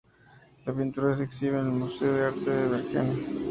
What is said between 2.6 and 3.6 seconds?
Bergen.